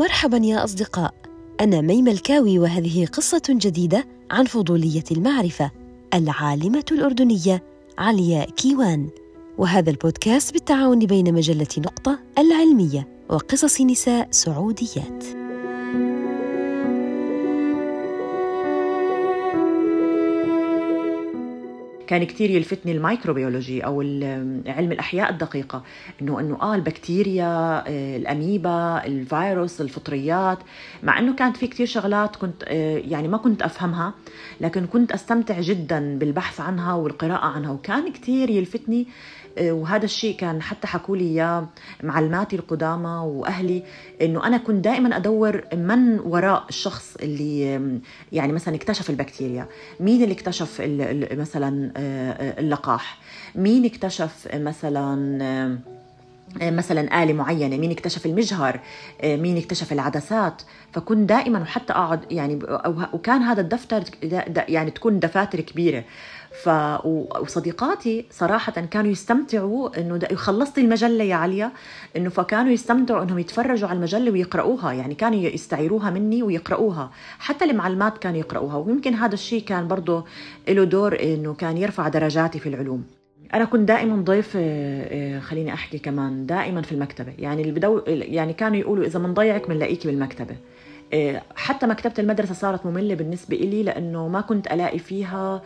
مرحبا 0.00 0.36
يا 0.36 0.64
أصدقاء. 0.64 1.14
أنا 1.60 1.80
ميمة 1.80 2.10
الكاوي 2.10 2.58
وهذه 2.58 3.06
قصة 3.06 3.42
جديدة 3.48 4.06
عن 4.30 4.44
فضولية 4.44 5.04
المعرفة 5.10 5.70
العالمة 6.14 6.84
الأردنية 6.92 7.62
علياء 7.98 8.50
كيوان. 8.50 9.08
وهذا 9.58 9.90
البودكاست 9.90 10.52
بالتعاون 10.52 10.98
بين 10.98 11.34
مجلة 11.34 11.68
نقطة 11.78 12.18
العلمية 12.38 13.08
وقصص 13.28 13.80
نساء 13.80 14.28
سعوديات. 14.30 15.39
كان 22.10 22.24
كتير 22.24 22.50
يلفتني 22.50 22.92
ال 22.92 22.99
microbiology 22.99 23.84
أو 23.84 24.00
علم 24.66 24.92
الأحياء 24.92 25.30
الدقيقة. 25.30 25.82
انه 26.22 26.40
إنه 26.40 26.62
آه 26.62 26.74
البكتيريا 26.74 27.84
آه، 27.88 28.16
الأميبا 28.16 29.04
الفيروس 29.06 29.80
الفطريات. 29.80 30.58
مع 31.02 31.18
إنه 31.18 31.34
كانت 31.34 31.56
في 31.56 31.66
كتير 31.66 31.86
شغلات 31.86 32.36
كنت 32.36 32.64
آه، 32.68 32.98
يعني 32.98 33.28
ما 33.28 33.36
كنت 33.36 33.62
أفهمها 33.62 34.14
لكن 34.60 34.86
كنت 34.86 35.12
أستمتع 35.12 35.60
جدا 35.60 36.18
بالبحث 36.18 36.60
عنها 36.60 36.94
والقراءة 36.94 37.46
عنها. 37.46 37.70
وكان 37.70 38.12
كتير 38.12 38.50
يلفتني 38.50 39.06
آه، 39.58 39.72
وهذا 39.72 40.04
الشيء 40.04 40.36
كان 40.36 40.62
حتى 40.62 40.86
حكوا 40.86 41.16
لي 41.16 41.24
إياه 41.24 41.68
معلماتي 42.02 42.56
القدامى 42.56 43.22
وأهلي 43.24 43.82
إنه 44.22 44.46
أنا 44.46 44.56
كنت 44.56 44.84
دائما 44.84 45.16
أدور 45.16 45.62
من 45.72 46.20
وراء 46.20 46.64
الشخص 46.68 47.16
اللي 47.22 47.80
يعني 48.32 48.52
مثلا 48.52 48.74
اكتشف 48.74 49.10
البكتيريا. 49.10 49.66
مين 50.00 50.22
اللي 50.22 50.34
اكتشف 50.34 50.82
مثلا 51.32 51.92
اللقاح. 52.58 53.18
مين 53.54 53.84
اكتشف 53.84 54.48
مثلا 54.54 55.78
مثلا 56.62 57.22
آلة 57.22 57.32
معينة؟ 57.32 57.76
مين 57.76 57.90
اكتشف 57.90 58.26
المجهر؟ 58.26 58.80
مين 59.24 59.56
اكتشف 59.56 59.92
العدسات؟ 59.92 60.62
فكنت 60.92 61.28
دائما 61.28 61.60
وحتى 61.60 61.92
أقعد 61.92 62.32
يعني 62.32 62.58
وكان 63.12 63.42
هذا 63.42 63.60
الدفتر 63.60 64.02
يعني 64.68 64.90
تكون 64.90 65.20
دفاتر 65.20 65.60
كبيرة. 65.60 66.04
ف 66.52 66.68
وصديقاتي 67.40 68.24
صراحة 68.30 68.72
كانوا 68.72 69.10
يستمتعوا 69.10 70.00
إنه 70.00 70.18
خلصت 70.34 70.78
المجلة 70.78 71.24
يا 71.24 71.34
عليا 71.34 71.72
إنه 72.16 72.30
فكانوا 72.30 72.72
يستمتعوا 72.72 73.22
إنهم 73.22 73.38
يتفرجوا 73.38 73.88
على 73.88 73.96
المجلة 73.96 74.30
ويقرأوها 74.30 74.92
يعني 74.92 75.14
كانوا 75.14 75.38
يستعيروها 75.38 76.10
مني 76.10 76.42
ويقرأوها 76.42 77.10
حتى 77.38 77.64
المعلمات 77.64 78.18
كانوا 78.18 78.38
يقرأوها 78.38 78.76
ويمكن 78.76 79.14
هذا 79.14 79.34
الشيء 79.34 79.62
كان 79.62 79.88
برضه 79.88 80.24
له 80.68 80.84
دور 80.84 81.22
إنه 81.22 81.54
كان 81.54 81.76
يرفع 81.76 82.08
درجاتي 82.08 82.58
في 82.58 82.68
العلوم. 82.68 83.04
أنا 83.54 83.64
كنت 83.64 83.88
دائما 83.88 84.22
ضيف 84.22 84.52
آه، 84.56 85.36
آه، 85.36 85.40
خليني 85.40 85.74
أحكي 85.74 85.98
كمان 85.98 86.46
دائما 86.46 86.82
في 86.82 86.92
المكتبة 86.92 87.32
يعني 87.38 87.62
اللي 87.62 87.72
بدو 87.72 88.02
يعني 88.06 88.52
كانوا 88.52 88.76
يقولوا 88.76 89.04
إذا 89.04 89.18
بنضيعك 89.18 89.68
بنلاقيكي 89.68 90.08
بالمكتبة. 90.08 90.56
حتى 91.54 91.86
مكتبة 91.86 92.14
المدرسة 92.18 92.54
صارت 92.54 92.86
مملة 92.86 93.14
بالنسبة 93.14 93.56
إلي 93.56 93.82
لأنه 93.82 94.28
ما 94.28 94.40
كنت 94.40 94.66
ألاقي 94.66 94.98
فيها 94.98 95.62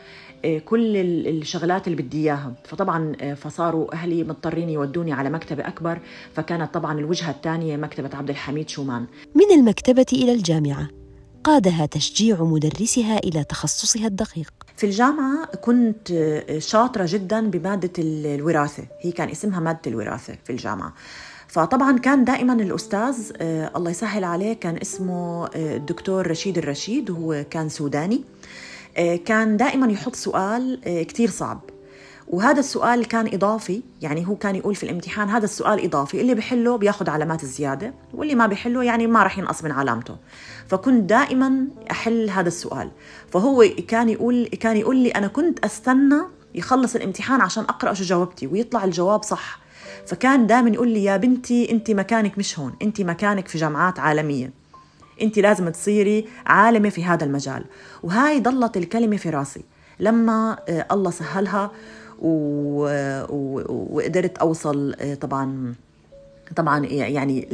كل 0.64 0.96
الشغلات 1.26 1.86
اللي 1.88 2.02
بدي 2.02 2.22
إياها. 2.22 2.52
فطبعا 2.64 3.34
فصاروا 3.34 3.92
أهلي 3.92 4.24
مضطرين 4.24 4.68
يودوني 4.68 5.12
على 5.12 5.30
مكتبة 5.30 5.68
أكبر 5.68 5.98
فكانت 6.34 6.74
طبعا 6.74 6.98
الوجهة 6.98 7.30
الثانية 7.30 7.76
مكتبة 7.76 8.10
عبد 8.16 8.30
الحميد 8.30 8.68
شومان. 8.68 9.06
من 9.34 9.58
المكتبة 9.58 10.06
إلى 10.12 10.32
الجامعة 10.32 10.88
قادها 11.44 11.86
تشجيع 11.86 12.42
مدرسها 12.42 13.18
إلى 13.18 13.44
تخصصها 13.44 14.06
الدقيق. 14.06 14.52
في 14.76 14.86
الجامعة 14.86 15.44
كنت 15.44 16.32
شاطرة 16.58 17.06
جدا 17.08 17.50
بمادة 17.50 17.92
الوراثة. 17.98 18.86
هي 19.00 19.12
كان 19.12 19.28
اسمها 19.28 19.60
مادة 19.60 19.80
الوراثة 19.86 20.36
في 20.44 20.50
الجامعة. 20.50 20.94
فطبعا 21.54 21.98
كان 21.98 22.24
دائما 22.24 22.52
الأستاذ 22.52 23.32
آه، 23.36 23.70
الله 23.76 23.90
يسهل 23.90 24.24
عليه 24.24 24.52
كان 24.52 24.76
اسمه 24.82 25.46
آه، 25.46 25.76
الدكتور 25.76 26.30
رشيد 26.30 26.58
الرشيد 26.58 27.10
وهو 27.10 27.44
كان 27.50 27.68
سوداني. 27.68 28.24
آه، 28.96 29.16
كان 29.16 29.56
دائما 29.56 29.92
يحط 29.92 30.16
سؤال 30.16 30.80
كتير 31.08 31.30
صعب. 31.30 31.60
وهذا 32.28 32.60
السؤال 32.60 33.04
كان 33.08 33.34
إضافي 33.34 33.82
يعني 34.02 34.28
هو 34.28 34.36
كان 34.36 34.56
يقول 34.56 34.74
في 34.74 34.82
الامتحان 34.82 35.28
هذا 35.28 35.44
السؤال 35.44 35.84
إضافي 35.84 36.20
اللي 36.20 36.34
بحله 36.34 36.76
بياخذ 36.76 37.10
علامات 37.10 37.42
الزيادة 37.42 37.94
واللي 38.14 38.34
ما 38.34 38.46
بحله 38.46 38.84
يعني 38.84 39.06
ما 39.06 39.22
راح 39.22 39.38
ينقص 39.38 39.64
من 39.64 39.70
علامته. 39.70 40.16
فكنت 40.68 41.10
دائما 41.10 41.66
أحل 41.90 42.30
هذا 42.30 42.48
السؤال. 42.48 42.90
فهو 43.32 43.64
كان 43.88 44.08
يقول 44.08 44.46
كان 44.46 44.76
يقول 44.76 44.96
لي 44.96 45.10
أنا 45.10 45.26
كنت 45.26 45.64
أستنى 45.64 46.22
يخلص 46.54 46.96
الامتحان 46.96 47.40
عشان 47.40 47.64
أقرأ 47.64 47.92
شو 47.92 48.04
جاوبتي 48.04 48.46
ويطلع 48.46 48.84
الجواب 48.84 49.22
صح. 49.22 49.63
فكان 50.06 50.46
دائما 50.46 50.70
يقول 50.70 50.88
لي 50.88 51.04
يا 51.04 51.16
بنتي 51.16 51.70
أنت 51.70 51.90
مكانك 51.90 52.38
مش 52.38 52.58
هون 52.58 52.72
أنت 52.82 53.00
مكانك 53.00 53.48
في 53.48 53.58
جامعات 53.58 53.98
عالمية. 53.98 54.50
أنت 55.22 55.38
لازم 55.38 55.68
تصيري 55.68 56.28
عالمة 56.46 56.88
في 56.88 57.04
هذا 57.04 57.24
المجال. 57.24 57.64
وهاي 58.02 58.40
ضلت 58.40 58.76
الكلمة 58.76 59.16
في 59.16 59.30
راسي. 59.30 59.64
لما 60.00 60.58
آه، 60.68 60.86
الله 60.92 61.10
سهلها 61.10 61.70
وقدرت 63.68 64.38
أوصل 64.38 64.94
آه، 65.00 65.14
طبعا 65.14 65.74
طبعا 66.56 66.86
يعني 66.86 67.48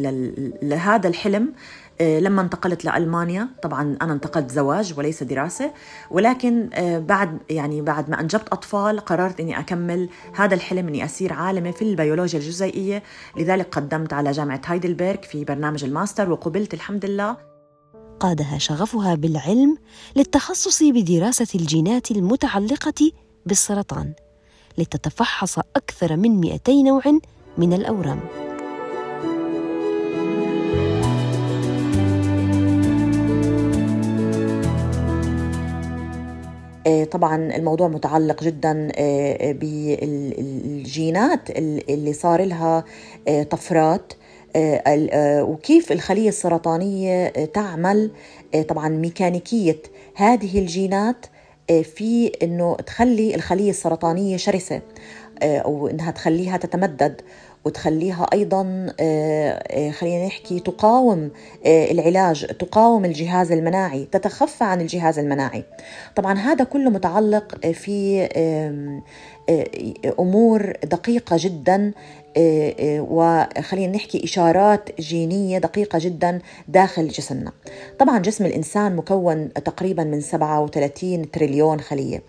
لهذا 0.63 1.09
الحلم 1.09 1.53
لما 2.01 2.43
انتقلت 2.43 2.85
لألمانيا 2.85 3.49
طبعا 3.63 3.97
أنا 4.03 4.13
انتقلت 4.13 4.51
زواج 4.51 4.95
وليس 4.99 5.23
دراسة 5.23 5.73
ولكن 6.11 6.71
آه، 6.73 6.99
بعد 6.99 7.39
يعني 7.51 7.83
بعد 7.83 8.11
ما 8.11 8.21
أنجبت 8.21 8.49
أطفال 8.49 9.01
قررت 9.01 9.41
إني 9.41 9.59
أكمل 9.59 10.09
هذا 10.35 10.55
الحلم 10.55 10.89
إني 10.89 11.05
اصير 11.05 11.33
عالمه 11.33 11.71
في 11.71 11.83
البيولوجيا 11.83 12.39
الجزيئية. 12.39 13.03
لذلك 13.37 13.75
قدمت 13.75 14.13
على 14.13 14.31
جامعة 14.31 14.61
هايدلبرغ 14.67 15.23
في 15.23 15.45
برنامج 15.45 15.85
الماستر 15.85 16.31
وقبلت 16.31 16.75
الحمد 16.75 17.05
لله. 17.05 17.37
قادها 18.21 18.59
شغفها 18.59 19.15
بالعلم 19.15 19.77
للتخصص 20.17 20.83
بدراسة 20.83 21.47
الجينات 21.55 22.11
المتعلقة 22.11 23.13
بالسرطان 23.47 24.15
لتتفحص 24.79 25.59
أكثر 25.59 26.17
من 26.17 26.41
200 26.41 26.73
نوع 26.73 27.03
من 27.59 27.73
الأورام. 27.73 28.50
طبعا 37.11 37.57
الموضوع 37.57 37.89
متعلق 37.89 38.45
جدا 38.45 38.89
آه، 38.97 39.53
بالجينات 39.53 41.41
اللي 41.91 42.13
صار 42.13 42.45
لها 42.45 42.85
آه، 43.29 43.43
طفرات 43.43 44.13
وكيف 45.43 45.93
الخلية 45.93 46.29
السرطانية 46.29 47.29
تعمل 47.29 48.11
طبعا 48.69 48.89
ميكانيكية 48.89 49.83
هذه 50.15 50.59
الجينات 50.59 51.27
آه، 51.71 51.83
في 51.83 52.33
إنه 52.43 52.77
تخلي 52.77 53.35
الخلية 53.35 53.71
السرطانية 53.71 54.37
شرسة. 54.37 54.81
آه، 55.43 55.59
أو 55.59 55.89
إنها 55.89 56.11
تخليها 56.11 56.57
تتمدد 56.57 57.21
وتخليها 57.65 58.27
أيضا 58.33 58.93
آه، 59.01 59.91
خلينا 59.91 60.27
نحكي 60.27 60.61
تقاوم 60.61 61.31
العلاج 61.67 62.47
تقاوم 62.47 63.05
الجهاز 63.05 63.53
المناعي 63.53 64.09
تتخفى 64.13 64.65
عن 64.65 64.81
الجهاز 64.81 65.19
المناعي. 65.19 65.65
طبعا 66.17 66.39
هذا 66.39 66.65
كله 66.65 66.91
متعلق 66.91 67.67
في 67.67 68.29
أمور 70.19 70.73
دقيقة 70.85 71.37
جدا 71.39 71.93
آه، 72.37 72.75
آه، 72.81 73.01
وخلينا 73.11 73.97
نحكي 73.97 74.25
إشارات 74.25 75.01
جينية 75.01 75.59
دقيقة 75.59 75.99
جدا 76.03 76.39
داخل 76.69 77.09
جسمنا. 77.09 77.53
طبعا 77.99 78.19
جسم 78.19 78.47
الإنسان 78.47 78.97
مكون 78.97 79.53
تقريبا 79.53 80.05
من 80.05 80.21
37 80.21 81.31
تريليون 81.31 81.81
خلية. 81.81 82.17
آه، 82.17 82.23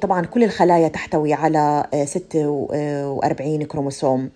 طبعا 0.00 0.26
كل 0.26 0.44
الخلايا 0.44 0.88
تحتوي 0.88 1.32
على 1.32 1.86
46 2.04 3.62
كروموسوم. 3.64 4.30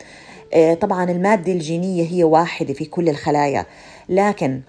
طبعا 0.80 1.10
المادة 1.10 1.53
الجينية 1.53 2.10
هي 2.10 2.24
واحدة 2.24 2.74
في 2.74 2.84
كل 2.84 3.09
الخلايا 3.09 3.66
لكن 4.09 4.60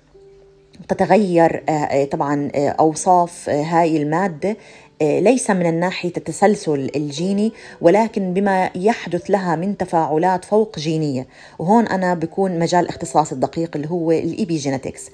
تتغير 0.88 1.64
طبعا 2.12 2.52
أوصاف 2.56 3.50
هاي 3.50 3.98
المادة 3.98 4.58
آه، 5.02 5.20
ليس 5.20 5.50
من 5.50 5.66
الناحية 5.66 6.14
التسلسل 6.18 6.92
الجيني 6.96 7.54
ولكن 7.82 8.34
بما 8.34 8.70
يحدث 8.76 9.30
لها 9.30 9.56
من 9.56 9.78
تفاعلات 9.78 10.46
فوق 10.46 10.80
جينية. 10.80 11.28
وهون 11.60 11.88
أنا 11.88 12.14
بكون 12.14 12.60
مجال 12.60 12.88
اختصاصي 12.88 13.36
الدقيق 13.36 13.76
اللي 13.76 13.90
هو 13.90 14.12
ال 14.12 14.20
epigenetics 14.20 15.10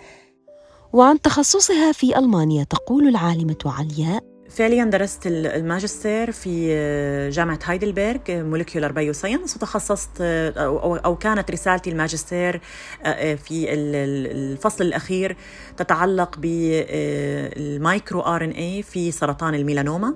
وعن 0.94 1.22
تخصصها 1.22 1.92
في 1.92 2.18
ألمانيا 2.18 2.64
تقول 2.64 3.08
العالمة 3.08 3.58
علياء 3.66 4.29
فعليا 4.50 4.86
درست 4.86 5.28
الماجستير 5.28 6.32
في 6.32 6.70
جامعة 7.34 7.60
هايدلبرغ 7.66 8.20
molecular 8.30 8.92
bioscience 8.92 9.56
وتخصصت 9.56 10.22
أو 11.06 11.16
كانت 11.16 11.52
رسالتي 11.52 11.90
الماجستير 11.90 12.62
في 13.16 13.74
الفصل 13.74 14.84
الأخير 14.84 15.36
تتعلق 15.78 16.36
بال 16.40 16.92
micro 16.92 18.22
RNA 18.22 18.84
في 18.84 19.12
سرطان 19.12 19.56
الميلانوما. 19.56 20.16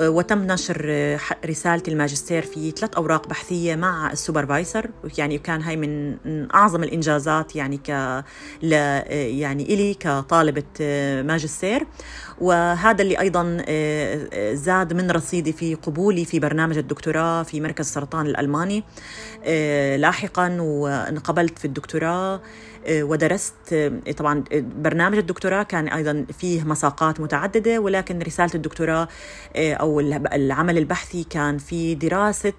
وتم 0.00 0.38
نشر 0.38 1.18
رسالة 1.46 1.82
الماجستير 1.88 2.42
في 2.42 2.70
ثلاث 2.70 2.94
أوراق 2.94 3.28
بحثية 3.28 3.76
مع 3.76 4.12
ال 4.12 4.19
supervisor 4.19 4.90
يعني 5.18 5.38
كان 5.38 5.62
هاي 5.62 5.76
من 5.76 6.16
أعظم 6.54 6.82
الإنجازات 6.82 7.56
يعني 7.56 7.76
ك 7.76 7.88
يعني 9.12 9.62
إلي 9.74 9.94
كطالبة 9.94 10.62
ماجستير. 11.22 11.86
وهذا 12.40 13.02
اللي 13.02 13.20
أيضا 13.20 13.64
زاد 14.54 14.92
من 14.92 15.10
رصيدي 15.10 15.52
في 15.52 15.74
قبولي 15.74 16.24
في 16.24 16.38
برنامج 16.38 16.78
الدكتوراه 16.78 17.42
في 17.42 17.60
مركز 17.60 17.86
السرطان 17.86 18.26
الألماني. 18.26 18.84
لاحقا 19.96 20.56
وانقبلت 20.60 21.58
في 21.58 21.64
الدكتوراه. 21.64 22.40
ودرست 22.90 23.54
طبعا 24.16 24.44
برنامج 24.76 25.18
الدكتوراه 25.18 25.62
كان 25.62 25.88
أيضا 25.88 26.26
فيه 26.38 26.64
مساقات 26.64 27.20
متعددة 27.20 27.78
ولكن 27.78 28.18
رسالة 28.18 28.50
الدكتوراه 28.54 29.08
أو 29.56 30.00
العمل 30.32 30.78
البحثي 30.78 31.24
كان 31.24 31.58
في 31.58 31.94
دراسة 31.94 32.52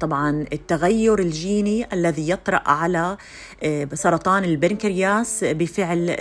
طبعا 0.00 0.44
التغير 0.52 1.18
الجيني 1.18 1.86
الذي 1.92 2.30
يطرأ 2.30 2.62
على 2.66 3.16
سرطان 3.94 4.44
البنكرياس 4.44 5.44
بفعل 5.44 6.16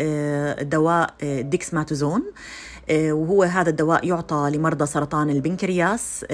دواء 0.62 1.14
ديكسماتوزون. 1.24 2.24
وهو 2.92 3.44
هذا 3.44 3.70
الدواء 3.70 4.08
يعطى 4.08 4.52
لمرضى 4.54 4.86
سرطان 4.86 5.30
البنكرياس 5.30 6.26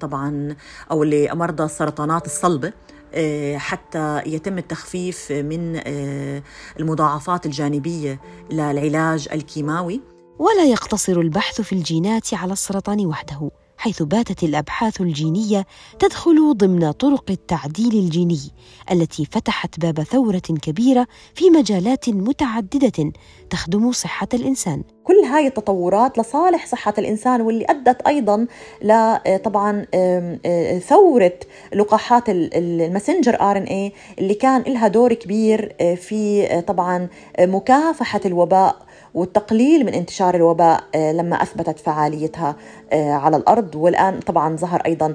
طبعا 0.00 0.56
أو 0.90 1.04
لمرضى 1.04 1.64
السرطانات 1.64 2.26
الصلبه 2.26 2.72
حتى 3.56 4.22
يتم 4.26 4.58
التخفيف 4.58 5.32
من 5.32 5.80
المضاعفات 6.80 7.46
الجانبية 7.46 8.20
للعلاج 8.50 9.28
الكيماوي. 9.32 10.00
ولا 10.38 10.64
يقتصر 10.64 11.20
البحث 11.20 11.60
في 11.60 11.72
الجينات 11.72 12.34
على 12.34 12.52
السرطان 12.52 13.06
وحده. 13.06 13.50
حيث 13.80 14.02
باتت 14.02 14.42
الأبحاث 14.42 15.00
الجينية 15.00 15.66
تدخل 15.98 16.54
ضمن 16.56 16.92
طرق 16.92 17.24
التعديل 17.30 17.94
الجيني 17.94 18.40
التي 18.90 19.24
فتحت 19.24 19.80
باب 19.80 20.02
ثورة 20.02 20.38
كبيرة 20.38 21.06
في 21.34 21.50
مجالات 21.50 22.08
متعددة 22.08 23.12
تخدم 23.50 23.92
صحة 23.92 24.28
الإنسان. 24.34 24.82
كل 25.04 25.14
هاي 25.14 25.46
التطورات 25.46 26.18
لصالح 26.18 26.66
صحة 26.66 26.94
الإنسان 26.98 27.40
واللي 27.40 27.64
أدت 27.68 28.02
أيضا 28.06 28.46
ل 28.82 29.16
طبعا 29.44 29.86
ثورة 30.78 31.38
لقاحات 31.74 32.24
ال 32.28 32.39
messenger 32.39 33.40
RNA 33.40 33.92
اللي 34.18 34.34
كان 34.34 34.62
لها 34.62 34.88
دور 34.88 35.14
كبير 35.14 35.74
في 35.96 36.46
طبعا 36.66 37.08
مكافحة 37.40 38.20
الوباء 38.26 38.89
والتقليل 39.14 39.86
من 39.86 39.94
انتشار 39.94 40.34
الوباء 40.34 40.84
لما 40.94 41.42
أثبتت 41.42 41.78
فعاليتها 41.78 42.56
على 42.92 43.36
الأرض. 43.36 43.74
والآن 43.74 44.20
طبعا 44.20 44.56
ظهر 44.56 44.82
أيضا 44.86 45.14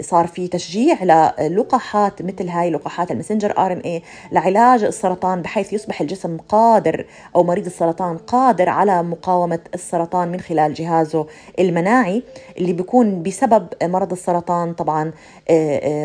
صار 0.00 0.26
في 0.26 0.48
تشجيع 0.48 1.04
للقاحات 1.40 2.22
مثل 2.22 2.48
هاي 2.48 2.70
لقاحات 2.70 3.10
المسنجر 3.10 3.58
آر 3.58 3.72
ان 3.72 3.78
اي 3.78 4.02
لعلاج 4.32 4.84
السرطان 4.84 5.42
بحيث 5.42 5.72
يصبح 5.72 6.00
الجسم 6.00 6.36
قادر 6.48 7.06
أو 7.36 7.44
مريض 7.44 7.66
السرطان 7.66 8.16
قادر 8.18 8.68
على 8.68 9.02
مقاومة 9.02 9.60
السرطان 9.74 10.28
من 10.28 10.40
خلال 10.40 10.74
جهازه 10.74 11.26
المناعي 11.58 12.22
اللي 12.58 12.72
بيكون 12.72 13.22
بسبب 13.22 13.66
مرض 13.82 14.12
السرطان 14.12 14.72
طبعا 14.72 15.12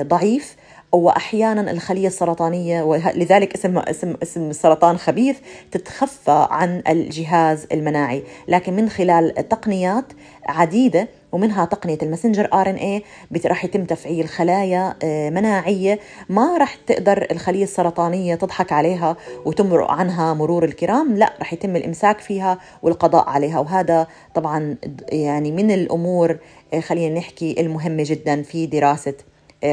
ضعيف. 0.02 0.56
وأحيانا 0.92 1.72
الخلية 1.72 2.08
السرطانية 2.08 2.84
ولذلك 2.84 3.54
اسم 3.54 3.78
اسم 3.78 4.16
اسم 4.24 4.50
السرطان 4.50 4.98
خبيث 4.98 5.38
تتخفى 5.72 6.48
عن 6.50 6.84
الجهاز 6.88 7.68
المناعي. 7.72 8.24
لكن 8.48 8.76
من 8.76 8.90
خلال 8.90 9.50
تقنيات 9.50 10.06
عديدة 10.46 11.08
ومنها 11.32 11.66
تقنية 11.66 11.98
المسنجر 12.02 12.50
آر 12.54 12.70
إن 12.70 12.76
اي 12.76 13.04
راح 13.46 13.66
يتم 13.66 13.86
تفعيل 13.86 14.28
خلايا 14.28 14.96
مناعية 15.30 16.00
ما 16.30 16.58
راح 16.58 16.76
تقدر 16.76 17.28
الخلية 17.32 17.64
السرطانية 17.64 18.36
تضحك 18.36 18.72
عليها 18.72 19.18
وتمرق 19.46 19.92
عنها 19.92 20.34
مرور 20.34 20.66
الكرام. 20.66 21.16
لا 21.16 21.34
راح 21.40 21.54
يتم 21.54 21.76
الإمساك 21.76 22.20
فيها 22.20 22.58
والقضاء 22.82 23.30
عليها. 23.30 23.60
وهذا 23.60 24.08
طبعا 24.36 24.76
يعني 25.12 25.52
من 25.52 25.72
الأمور 25.72 26.38
خلينا 26.80 27.20
نحكي 27.20 27.62
المهمة 27.62 28.04
جدا 28.06 28.42
في 28.42 28.66
دراسة 28.66 29.14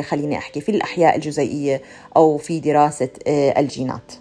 خليني 0.08 0.38
أحكي 0.38 0.60
في 0.60 0.68
الأحياء 0.68 1.16
الجزيئية 1.16 1.82
أو 2.16 2.38
في 2.38 2.60
دراسة 2.60 3.10
الجينات. 3.28 4.12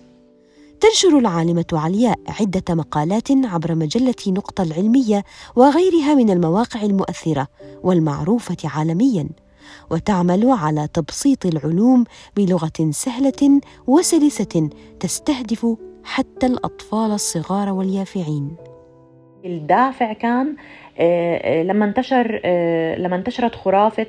تنشر 0.79 1.17
العالمة 1.17 1.65
علياء 1.73 2.19
عدة 2.27 2.75
مقالات 2.75 3.31
عبر 3.31 3.75
مجلة 3.75 4.15
نقطة 4.27 4.61
العلمية 4.61 5.23
وغيرها 5.55 6.15
من 6.15 6.29
المواقع 6.29 6.81
المؤثرة 6.81 7.47
والمعروفة 7.83 8.57
عالميا، 8.63 9.29
وتعمل 9.91 10.49
على 10.49 10.87
تبسيط 10.93 11.45
العلوم 11.45 12.03
بلغة 12.37 12.91
سهلة 12.91 13.61
وسلسة 13.87 14.69
تستهدف 14.99 15.67
حتى 16.03 16.45
الأطفال 16.45 17.11
الصغار 17.11 17.71
واليافعين. 17.71 18.55
الدافع 19.45 20.13
كان 20.13 20.55
لما 21.63 21.85
انتشر 21.85 22.41
لما 22.97 23.15
انتشرت 23.15 23.55
خرافة 23.55 24.05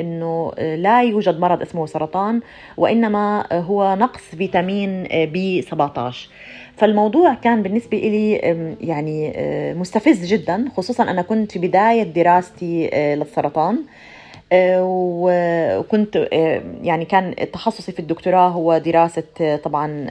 إنه 0.00 0.52
لا 0.58 1.02
يوجد 1.02 1.40
مرض 1.40 1.62
اسمه 1.62 1.86
سرطان 1.86 2.40
وإنما 2.76 3.46
هو 3.52 3.94
نقص 3.94 4.20
فيتامين 4.20 5.02
بي 5.12 5.62
17 5.62 6.28
فالموضوع 6.76 7.34
كان 7.34 7.62
بالنسبة 7.62 7.98
لي 7.98 8.32
يعني 8.80 9.32
مستفز 9.74 10.26
جدا 10.26 10.64
خصوصا 10.76 11.02
أنا 11.04 11.22
كنت 11.22 11.52
في 11.52 11.58
بداية 11.58 12.02
دراستي 12.02 12.90
للسرطان 12.94 13.78
وكنت 14.52 16.28
يعني 16.82 17.04
كان 17.04 17.34
تخصصي 17.52 17.92
في 17.92 17.98
الدكتوراه 18.00 18.48
هو 18.48 18.78
دراسة 18.78 19.56
طبعا 19.64 20.10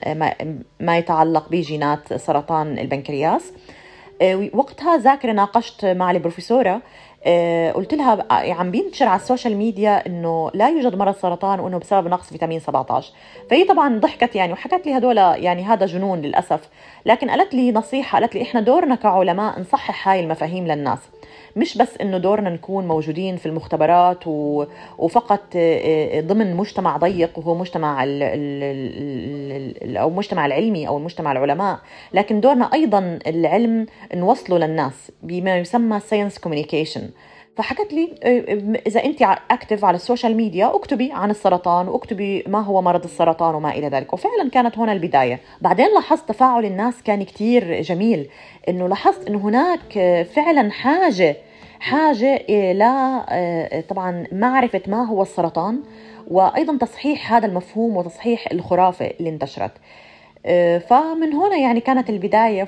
ما 0.79 0.97
يتعلق 0.97 1.49
بجينات 1.49 2.13
سرطان 2.13 2.79
البنكرياس. 2.79 3.53
وقتها 4.53 4.97
ذاكرة 4.97 5.31
ناقشت 5.31 5.85
مع 5.85 6.11
البروفيسورة 6.11 6.81
قلت 7.75 7.93
لها 7.93 8.25
عم 8.31 8.71
بينتشر 8.71 9.07
على 9.07 9.19
ال 9.19 9.25
social 9.25 9.57
media 9.57 10.05
إنه 10.07 10.51
لا 10.53 10.69
يوجد 10.69 10.95
مرض 10.95 11.15
سرطان 11.15 11.59
وإنه 11.59 11.77
بسبب 11.77 12.07
نقص 12.07 12.29
فيتامين 12.29 12.59
17 12.59 13.13
فهي 13.49 13.63
طبعا 13.63 13.99
ضحكت 13.99 14.35
يعني 14.35 14.53
وحكت 14.53 14.85
لي 14.85 14.97
هدول 14.97 15.17
يعني 15.17 15.63
هذا 15.63 15.85
جنون 15.85 16.21
للأسف. 16.21 16.69
لكن 17.05 17.29
قالت 17.29 17.53
لي 17.53 17.71
نصيحة 17.71 18.19
قالت 18.19 18.35
لي 18.35 18.41
إحنا 18.41 18.61
دورنا 18.61 18.95
كعلماء 18.95 19.59
نصحح 19.59 20.09
هاي 20.09 20.19
المفاهيم 20.19 20.67
للناس. 20.67 20.99
مش 21.55 21.77
بس 21.77 21.97
إنه 22.01 22.17
دورنا 22.17 22.49
نكون 22.49 22.87
موجودين 22.87 23.37
في 23.37 23.45
المختبرات 23.45 24.27
وفقط 24.97 25.41
ضمن 26.19 26.55
مجتمع 26.55 26.97
ضيق 26.97 27.39
وهو 27.39 27.55
مجتمع 27.55 28.03
ال 28.03 28.23
ال 29.83 29.97
أو 29.97 30.07
المجتمع 30.07 30.45
العلمي 30.45 30.87
أو 30.87 30.97
المجتمع 30.97 31.31
العلماء. 31.31 31.79
لكن 32.13 32.39
دورنا 32.41 32.69
أيضا 32.73 33.19
العلم 33.27 33.85
نوصله 34.15 34.57
للناس 34.57 35.11
بما 35.23 35.57
يسمى 35.57 35.99
science 35.99 36.39
communication 36.39 37.09
فحكت 37.55 37.93
لي 37.93 38.15
إذا 38.87 39.03
انت 39.03 39.21
active 39.51 39.85
على 39.85 39.95
ال 39.95 40.01
social 40.01 40.37
media 40.37 40.75
اكتبي 40.75 41.11
عن 41.11 41.29
السرطان 41.31 41.87
واكتبي 41.87 42.43
ما 42.47 42.61
هو 42.61 42.81
مرض 42.81 43.03
السرطان 43.03 43.55
وما 43.55 43.69
إلى 43.69 43.87
ذلك. 43.87 44.13
وفعلا 44.13 44.49
كانت 44.49 44.77
هنا 44.77 44.91
البداية. 44.91 45.39
بعدين 45.61 45.87
لاحظت 45.93 46.29
تفاعل 46.29 46.65
الناس 46.65 47.03
كان 47.03 47.23
كتير 47.23 47.81
جميل. 47.81 48.29
إنه 48.69 48.87
لاحظت 48.87 49.27
إنه 49.27 49.37
هناك 49.37 49.93
فعلا 50.35 50.71
حاجة 50.71 51.37
حاجة 51.79 52.45
إلى 52.49 53.83
طبعا 53.89 54.27
معرفة 54.31 54.81
ما 54.87 55.03
هو 55.03 55.21
السرطان 55.21 55.79
وأيضا 56.27 56.77
تصحيح 56.77 57.33
هذا 57.33 57.45
المفهوم 57.45 57.97
وتصحيح 57.97 58.51
الخرافة 58.51 59.05
اللي 59.19 59.29
انتشرت. 59.29 59.71
فمن 60.89 61.33
هنا 61.33 61.55
يعني 61.57 61.79
كانت 61.79 62.09
البداية 62.09 62.67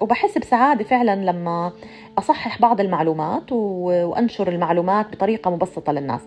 وبحس 0.00 0.38
بسعادة 0.38 0.84
فعلا 0.84 1.30
لما 1.30 1.72
أصحح 2.18 2.60
بعض 2.60 2.80
المعلومات 2.80 3.52
وأنشر 3.52 4.48
المعلومات 4.48 5.12
بطريقة 5.12 5.50
مبسطة 5.50 5.92
للناس. 5.92 6.20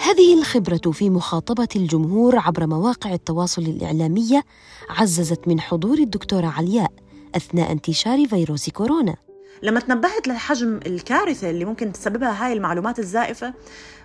هذه 0.00 0.38
الخبرة 0.38 0.92
في 0.92 1.10
مخاطبة 1.10 1.68
الجمهور 1.76 2.38
عبر 2.38 2.66
مواقع 2.66 3.12
التواصل 3.14 3.62
الإعلامية 3.62 4.42
عززت 4.90 5.48
من 5.48 5.60
حضور 5.60 5.98
الدكتورة 5.98 6.46
علياء 6.46 6.90
أثناء 7.36 7.72
انتشار 7.72 8.26
فيروس 8.26 8.70
كورونا. 8.70 9.29
لما 9.62 9.80
تنبهت 9.80 10.28
لحجم 10.28 10.80
الكارثة 10.86 11.50
اللي 11.50 11.64
ممكن 11.64 11.92
تسببها 11.92 12.46
هاي 12.46 12.52
المعلومات 12.52 12.98
الزائفة 12.98 13.54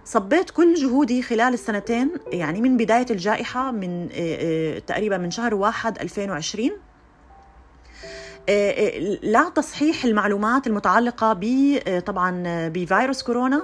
صبيت 0.05 0.49
كل 0.49 0.73
جهودي 0.73 1.21
خلال 1.21 1.53
السنتين 1.53 2.11
يعني 2.31 2.61
من 2.61 2.77
بداية 2.77 3.05
الجائحة 3.11 3.71
من 3.71 4.09
تقريبا 4.87 5.17
من 5.17 5.31
شهر 5.31 5.55
واحد 5.55 5.97
2020 5.99 6.71
لا 9.21 9.49
تصحيح 9.55 10.05
المعلومات 10.05 10.67
المتعلقة 10.67 11.33
ب 11.33 11.79
طبعا 12.05 12.43
بفيروس 12.67 13.23
كورونا. 13.23 13.61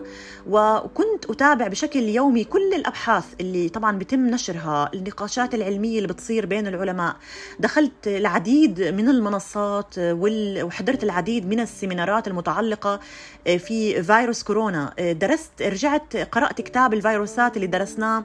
وكنت 0.48 1.26
أتابع 1.30 1.68
بشكل 1.68 2.00
يومي 2.00 2.44
كل 2.44 2.74
الأبحاث 2.74 3.26
اللي 3.42 3.70
طبعا 3.70 3.98
بتم 3.98 4.28
نشرها 4.28 4.92
النقاشات 4.94 5.54
العلمية 5.54 5.98
اللي 5.98 6.08
بتصير 6.08 6.46
بين 6.46 6.68
العلماء. 6.68 7.16
دخلت 7.60 8.08
العديد 8.08 8.82
من 8.82 9.10
المنصات 9.10 9.96
وحضرت 9.98 11.04
العديد 11.04 11.50
من 11.50 11.60
السيمينارات 11.60 12.28
المتعلقة 12.28 13.00
في 13.46 14.04
فيروس 14.04 14.44
كورونا. 14.44 14.94
درست 15.00 15.62
رجعت 15.62 16.18
قرأت 16.18 16.62
كتاب 16.62 16.94
الفيروسات 16.94 17.56
اللي 17.56 17.68
درسناه 17.68 18.24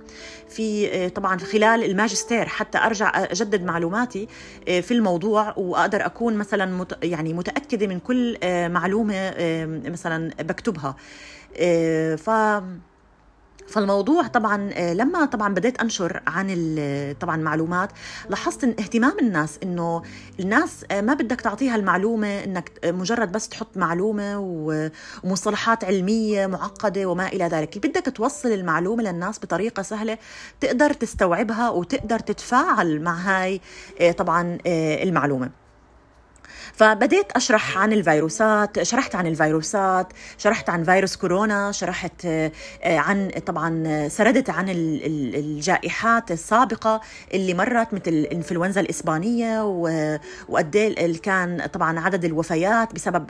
في 0.48 1.08
طبعا 1.08 1.38
خلال 1.38 1.84
الماجستير. 1.84 2.44
حتى 2.46 2.78
أرجع 2.78 3.25
أجدد 3.25 3.64
معلوماتي 3.64 4.28
في 4.66 4.90
الموضوع 4.90 5.54
وأقدر 5.56 6.06
أكون 6.06 6.45
مثلا 6.46 6.86
يعني 7.02 7.34
متأكدة 7.34 7.86
من 7.86 8.00
كل 8.00 8.38
آه، 8.42 8.68
معلومة 8.68 9.14
آه، 9.14 9.66
مثلا 9.66 10.30
بكتبها. 10.40 10.96
آه، 11.56 12.14
ف 12.14 12.30
فالموضوع 13.68 14.26
طبعا 14.26 14.70
لما 14.94 15.24
طبعا 15.24 15.54
بديت 15.54 15.80
أنشر 15.80 16.22
عن 16.26 16.46
طبعا 17.20 17.36
معلومات 17.36 17.90
لاحظت 18.30 18.64
إن 18.64 18.70
اهتمام 18.70 19.18
الناس 19.22 19.58
إنه 19.62 20.02
الناس 20.40 20.84
ما 20.92 21.14
بدك 21.14 21.40
تعطيها 21.40 21.76
المعلومة 21.76 22.44
إنك 22.44 22.70
مجرد 22.84 23.32
بس 23.32 23.48
تحط 23.48 23.76
معلومة 23.76 24.38
ومصطلحات 25.24 25.84
علمية 25.84 26.46
معقدة 26.46 27.06
وما 27.06 27.26
إلى 27.28 27.44
ذلك. 27.44 27.78
بدك 27.78 28.16
توصل 28.16 28.48
المعلومة 28.52 29.02
للناس 29.02 29.38
بطريقة 29.38 29.82
سهلة 29.82 30.18
تقدر 30.60 30.92
تستوعبها 30.92 31.70
وتقدر 31.70 32.18
تتفاعل 32.18 33.00
مع 33.00 33.14
هاي 33.14 33.60
طبعا 34.18 34.58
المعلومة. 35.02 35.65
فبديت 36.73 37.32
أشرح 37.32 37.78
عن 37.78 37.92
الفيروسات 37.92 38.82
شرحت 38.82 39.14
عن 39.14 39.26
الفيروسات 39.26 40.12
شرحت 40.38 40.70
عن 40.70 40.85
فيروس 40.85 41.16
كورونا 41.16 41.73
شرحت 41.73 42.26
آه، 42.26 42.50
عن 42.85 43.30
طبعا 43.46 44.08
سردت 44.08 44.50
عن 44.50 44.66
الجائحات 44.68 46.30
السابقة 46.30 47.00
اللي 47.35 47.54
مرت 47.54 47.94
مثل 47.94 48.02
الإنفلونزا 48.08 48.80
الإسبانية 48.80 49.64
وقد 50.49 50.76
إيه 50.76 51.16
كان 51.18 51.66
طبعا 51.66 52.00
عدد 52.00 52.25
الوفيات 52.25 52.94
بسبب 52.94 53.26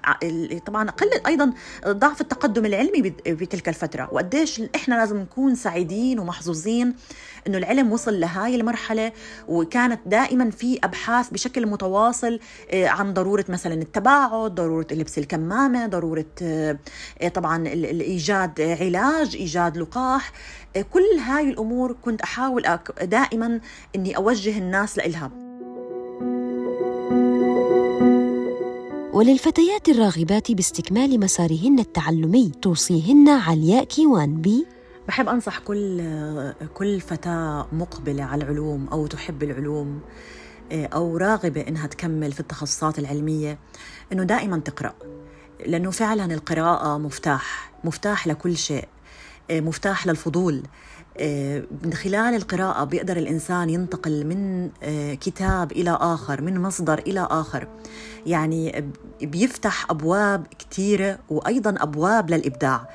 طبعا 0.66 0.90
قل 0.90 1.10
أيضا 1.26 1.52
ضعف 1.86 2.20
التقدم 2.20 2.66
العلمي 2.66 3.02
بتلك 3.26 3.68
الفترة. 3.68 4.08
وقديش 4.12 4.62
إحنا 4.76 4.94
لازم 4.94 5.16
نكون 5.16 5.54
سعيدين 5.54 6.18
ومحظوظين 6.18 6.94
إنه 7.46 7.58
العلم 7.58 7.92
وصل 7.92 8.20
لهاي 8.20 8.56
المرحلة 8.56 9.12
وكانت 9.48 10.00
دائما 10.06 10.50
في 10.50 10.78
أبحاث 10.84 11.30
بشكل 11.30 11.66
متواصل 11.66 12.40
آه، 12.70 12.88
عن 12.88 13.14
ضرورة 13.14 13.44
مثلا 13.48 13.74
التباعد 13.74 14.54
ضرورة 14.54 14.86
لبس 14.90 15.18
الكمامة 15.18 15.86
ضرورة 15.86 16.26
آه، 16.42 16.78
آه، 17.22 17.28
طبعا 17.28 17.68
إيجاد 17.68 18.60
علاج 18.60 19.36
إيجاد 19.36 19.78
لقاح. 19.78 20.32
كل 20.92 21.18
هاي 21.26 21.50
الأمور 21.50 21.96
كنت 22.04 22.20
أحاول 22.22 22.78
دائما 23.02 23.60
إني 23.96 24.16
أوجه 24.16 24.58
الناس 24.58 24.98
لإلها. 24.98 25.30
وللفتيات 29.12 29.88
الراغبات 29.88 30.52
باستكمال 30.52 31.20
مسارهن 31.20 31.78
التعلمي 31.78 32.52
توصيهن 32.62 33.28
علياء 33.28 33.84
كيوان 33.84 34.42
ب 34.42 34.64
بحب 35.08 35.28
أنصح 35.28 35.58
كل 35.58 36.02
كل 36.74 37.00
فتاة 37.00 37.66
مقبلة 37.72 38.24
على 38.24 38.44
العلوم 38.44 38.88
أو 38.92 39.06
تحب 39.06 39.42
العلوم 39.42 40.00
أو 40.72 41.16
راغبة 41.16 41.60
إنها 41.60 41.86
تكمل 41.86 42.32
في 42.32 42.40
التخصصات 42.40 42.98
العلمية 42.98 43.58
إنه 44.12 44.22
دائما 44.22 44.58
تقرأ. 44.58 44.92
لأنه 45.66 45.90
فعلا 45.90 46.34
القراءة 46.34 46.98
مفتاح 46.98 47.72
مفتاح 47.84 48.26
لكل 48.26 48.56
شيء 48.56 48.88
مفتاح 49.50 50.06
للفضول. 50.06 50.62
من 51.84 51.92
خلال 51.94 52.34
القراءة 52.34 52.84
بيقدر 52.84 53.16
الإنسان 53.16 53.70
ينتقل 53.70 54.26
من 54.26 54.70
كتاب 55.16 55.72
إلى 55.72 55.98
آخر 56.00 56.42
من 56.42 56.60
مصدر 56.60 56.98
إلى 56.98 57.28
آخر. 57.30 57.68
يعني 58.26 58.92
بيفتح 59.22 59.90
أبواب 59.90 60.46
كثيرة 60.58 61.18
وأيضا 61.28 61.74
أبواب 61.78 62.30
للإبداع. 62.30 62.74
آه، 62.74 62.88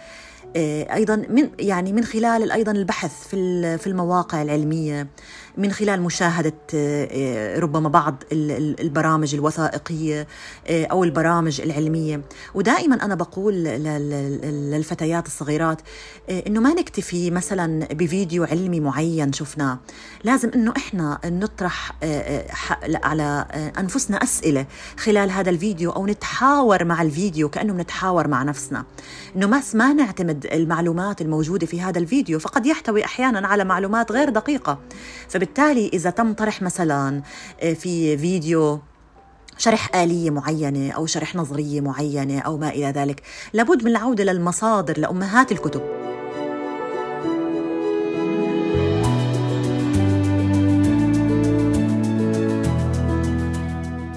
أيضا 0.55 1.15
من 1.15 1.49
يعني 1.59 1.93
من 1.93 2.03
خلال 2.03 2.51
أيضا 2.51 2.71
البحث 2.71 3.27
في 3.27 3.77
في 3.77 3.87
المواقع 3.87 4.41
العلمية 4.41 5.07
من 5.57 5.71
خلال 5.71 6.01
مشاهدة 6.01 6.53
آه، 6.73 7.07
آه، 7.11 7.59
ربما 7.59 7.89
بعض 7.89 8.23
البرامج 8.31 9.35
الوثائقية 9.35 10.27
أو 10.69 11.03
البرامج 11.03 11.61
العلمية. 11.61 12.21
ودائما 12.53 12.95
أنا 13.05 13.15
بقول 13.15 13.53
للفتيات 13.53 15.27
الصغيرات 15.27 15.81
إنه 16.29 16.59
ما 16.59 16.73
نكتفي 16.73 17.31
مثلا 17.31 17.87
بفيديو 17.93 18.43
علمي 18.43 18.79
معين 18.79 19.33
شفناه. 19.33 19.79
لازم 20.23 20.51
إنه 20.55 20.73
إحنا 20.77 21.19
نطرح 21.25 21.91
على 23.03 23.45
أنفسنا 23.79 24.23
أسئلة 24.23 24.65
خلال 24.97 25.31
هذا 25.31 25.49
الفيديو 25.49 25.91
أو 25.91 26.07
نتحاور 26.07 26.83
مع 26.83 27.01
الفيديو 27.01 27.49
كأنه 27.49 27.73
نتحاور 27.73 28.27
مع 28.27 28.43
نفسنا. 28.43 28.85
إنه 29.35 29.47
بس 29.47 29.75
ما 29.75 29.93
نعتمد 29.93 30.40
المعلومات 30.45 31.21
الموجودة 31.21 31.67
في 31.67 31.81
هذا 31.81 31.99
الفيديو 31.99 32.39
فقد 32.39 32.65
يحتوي 32.65 33.05
أحيانا 33.05 33.47
على 33.47 33.63
معلومات 33.63 34.11
غير 34.11 34.29
دقيقة. 34.29 34.79
فبالتالي 35.29 35.89
إذا 35.93 36.09
تم 36.09 36.33
طرح 36.33 36.61
مثلا 36.61 37.21
آه، 37.61 37.73
في 37.73 38.17
فيديو 38.17 38.79
شرح 39.57 39.95
آلية 39.95 40.29
معينة 40.29 40.91
أو 40.91 41.05
شرح 41.05 41.35
نظرية 41.35 41.81
معينة 41.81 42.39
أو 42.39 42.57
ما 42.57 42.69
إلى 42.69 42.85
ذلك 42.85 43.21
لابد 43.53 43.83
من 43.83 43.91
العودة 43.91 44.23
للمصادر 44.23 44.99
لأمهات 44.99 45.51
الكتب. 45.51 45.81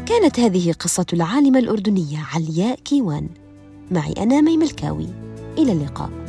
كانت 0.06 0.40
هذه 0.40 0.72
قصة 0.72 1.06
العالمة 1.12 1.58
الأردنية 1.58 2.18
علياء 2.34 2.76
كيوان. 2.76 3.28
معي 3.90 4.12
أنا 4.12 4.40
مي 4.40 4.56
ملكاوي 4.56 5.23
إلى 5.58 5.72
اللقاء. 5.72 6.23